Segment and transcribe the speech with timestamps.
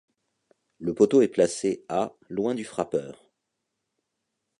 [0.79, 3.29] Le poteau est placé à loin du frappeur.